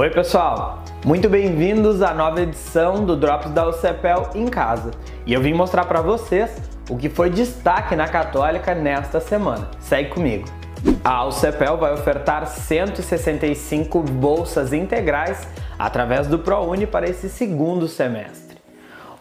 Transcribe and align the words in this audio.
Oi 0.00 0.08
pessoal, 0.08 0.82
muito 1.04 1.28
bem-vindos 1.28 2.00
à 2.00 2.14
nova 2.14 2.40
edição 2.40 3.04
do 3.04 3.14
Drops 3.14 3.50
da 3.50 3.68
UCEPEL 3.68 4.30
em 4.34 4.46
casa. 4.46 4.92
E 5.26 5.34
eu 5.34 5.42
vim 5.42 5.52
mostrar 5.52 5.84
para 5.84 6.00
vocês 6.00 6.56
o 6.88 6.96
que 6.96 7.10
foi 7.10 7.28
destaque 7.28 7.94
na 7.94 8.08
Católica 8.08 8.74
nesta 8.74 9.20
semana. 9.20 9.70
Segue 9.78 10.08
comigo. 10.08 10.48
A 11.04 11.26
UCEPEL 11.26 11.76
vai 11.76 11.92
ofertar 11.92 12.46
165 12.46 14.00
bolsas 14.00 14.72
integrais 14.72 15.46
através 15.78 16.26
do 16.26 16.38
ProUni 16.38 16.86
para 16.86 17.06
esse 17.06 17.28
segundo 17.28 17.86
semestre. 17.86 18.56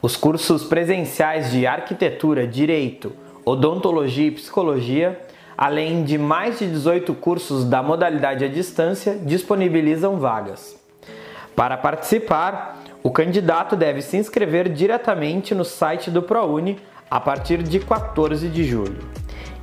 Os 0.02 0.16
cursos 0.16 0.63
presenciais 0.63 1.52
de 1.52 1.67
Arquitetura, 1.67 2.48
Direito, 2.48 3.11
Odontologia 3.43 4.27
e 4.27 4.31
Psicologia 4.31 5.20
além 5.62 6.05
de 6.05 6.18
mais 6.18 6.58
de 6.58 6.68
18 6.68 7.13
cursos 7.16 7.66
da 7.66 7.84
modalidade 7.84 8.45
à 8.45 8.48
distância, 8.48 9.20
disponibilizam 9.22 10.18
vagas. 10.18 10.80
Para 11.54 11.76
participar, 11.76 12.80
o 13.04 13.12
candidato 13.12 13.76
deve 13.76 14.02
se 14.02 14.16
inscrever 14.16 14.70
diretamente 14.70 15.54
no 15.54 15.66
site 15.66 16.09
do 16.09 16.23
ProUni 16.23 16.80
a 17.12 17.20
partir 17.20 17.62
de 17.62 17.77
14 17.77 18.48
de 18.48 18.63
julho. 18.63 18.99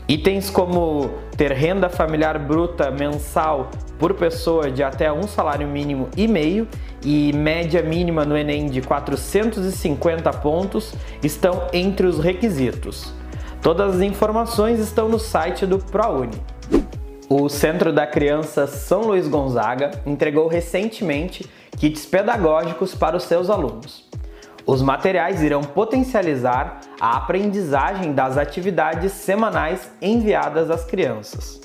Itens 0.07 0.51
como 0.51 1.09
ter 1.35 1.53
renda 1.53 1.89
familiar 1.89 2.39
bruta 2.39 2.91
mensal 2.91 3.71
por 3.99 4.13
pessoa 4.13 4.71
de 4.71 4.83
até 4.83 5.11
um 5.11 5.23
salário 5.23 5.67
mínimo 5.67 6.11
e 6.15 6.29
meio 6.29 6.69
e 7.03 7.33
média 7.33 7.83
mínima 7.83 8.23
no 8.23 8.37
Enem 8.37 8.67
de 8.67 8.83
450 8.83 10.31
pontos 10.35 10.93
estão 11.23 11.69
entre 11.73 12.07
os 12.07 12.19
requisitos. 12.19 13.15
Todas 13.67 13.97
as 13.97 14.01
informações 14.01 14.79
estão 14.79 15.09
no 15.09 15.19
site 15.19 15.67
do 15.67 15.81
ProUni. 15.81 16.41
O 17.29 17.49
Centro 17.49 17.93
da 17.93 18.07
Criança 18.07 18.65
São 18.65 19.01
Luís 19.01 19.27
Gonzaga 19.27 19.91
entregou 20.07 20.47
recentemente 20.47 21.45
kits 21.77 22.07
pedagógicos 22.07 22.95
para 22.95 23.17
os 23.17 23.25
seus 23.25 23.51
alunos. 23.51 24.09
Os 24.65 24.83
materiais 24.83 25.43
irão 25.43 25.63
potencializar 25.63 26.79
a 27.01 27.17
aprendizagem 27.17 28.13
das 28.13 28.39
atividades 28.39 29.11
semanais 29.11 29.91
enviadas 30.01 30.71
às 30.71 30.85
crianças. 30.85 31.61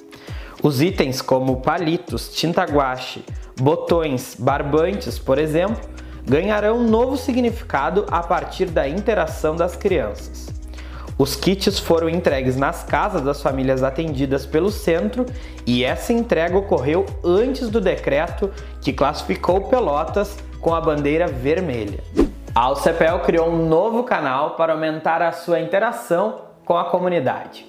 Os 0.63 0.81
itens 0.81 1.21
como 1.21 1.61
palitos, 1.61 2.33
tinta 2.33 2.63
guache, 2.63 3.23
botões, 3.59 4.35
barbantes, 4.39 5.19
por 5.19 5.37
exemplo, 5.37 5.87
ganharão 6.25 6.81
novo 6.81 7.15
significado 7.15 8.07
a 8.09 8.23
partir 8.23 8.65
da 8.71 8.89
interação 8.89 9.55
das 9.55 9.75
crianças. 9.75 10.60
Os 11.21 11.35
kits 11.35 11.77
foram 11.77 12.09
entregues 12.09 12.57
nas 12.57 12.83
casas 12.83 13.21
das 13.21 13.43
famílias 13.43 13.83
atendidas 13.83 14.43
pelo 14.43 14.71
centro 14.71 15.23
e 15.67 15.83
essa 15.83 16.11
entrega 16.11 16.57
ocorreu 16.57 17.05
antes 17.23 17.69
do 17.69 17.79
decreto 17.79 18.51
que 18.81 18.91
classificou 18.91 19.61
Pelotas 19.69 20.35
com 20.59 20.73
a 20.73 20.81
bandeira 20.81 21.27
vermelha. 21.27 21.99
A 22.55 22.61
Alcepel 22.61 23.19
criou 23.19 23.49
um 23.49 23.67
novo 23.67 24.03
canal 24.03 24.55
para 24.55 24.73
aumentar 24.73 25.21
a 25.21 25.31
sua 25.31 25.59
interação 25.59 26.41
com 26.65 26.75
a 26.75 26.85
comunidade. 26.85 27.67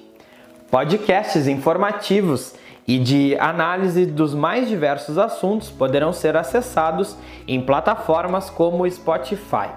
Podcasts 0.71 1.47
informativos 1.47 2.55
e 2.89 2.99
de 2.99 3.37
análise 3.39 4.07
dos 4.07 4.33
mais 4.35 4.67
diversos 4.67 5.19
assuntos 5.19 5.69
poderão 5.69 6.11
ser 6.11 6.39
acessados 6.39 7.19
em 7.47 7.61
plataformas 7.61 8.49
como 8.49 8.91
Spotify. 8.91 9.69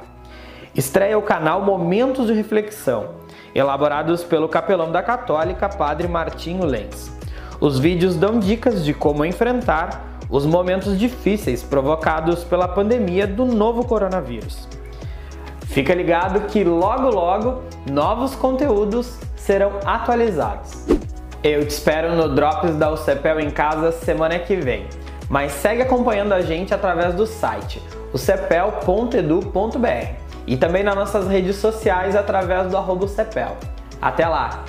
Estreia 0.74 1.18
o 1.18 1.22
canal 1.22 1.62
Momentos 1.62 2.28
de 2.28 2.34
Reflexão, 2.34 3.25
elaborados 3.56 4.24
pelo 4.24 4.50
capelão 4.50 4.92
da 4.92 5.02
Católica, 5.02 5.70
Padre 5.70 6.10
Martinho 6.10 6.66
Lenz. 6.66 7.10
Os 7.62 7.80
vídeos 7.80 8.18
dão 8.18 8.38
dicas 8.38 8.84
de 8.84 8.94
como 8.94 9.24
enfrentar 9.24 10.20
os 10.30 10.46
momentos 10.46 11.00
difíceis 11.00 11.64
provocados 11.64 12.44
pela 12.44 12.68
pandemia 12.68 13.26
do 13.26 13.46
novo 13.46 13.86
coronavírus. 13.86 14.68
Fica 15.68 15.94
ligado 15.94 16.48
que 16.48 16.66
logo 16.66 17.10
logo 17.10 17.64
novos 17.90 18.36
conteúdos 18.36 19.18
serão 19.38 19.80
atualizados. 19.86 20.86
Eu 21.42 21.66
te 21.66 21.70
espero 21.70 22.16
no 22.16 22.36
Drops 22.36 22.76
da 22.76 22.92
UCPEL 22.92 23.40
em 23.40 23.52
casa 23.52 23.92
semana 23.92 24.40
que 24.40 24.56
vem, 24.56 24.88
mas 25.30 25.52
segue 25.54 25.82
acompanhando 25.82 26.34
a 26.34 26.42
gente 26.42 26.74
através 26.74 27.14
do 27.14 27.26
site 27.26 27.82
ucepel.edu.br 28.14 30.25
e 30.48 30.58
também 30.58 30.84
nas 30.84 30.96
nossas 30.96 31.28
redes 31.28 31.56
sociais 31.58 32.16
através 32.16 32.70
do 32.70 32.78
arroba 32.78 33.08
Cepel. 33.08 33.58
Até 34.02 34.28
lá! 34.28 34.64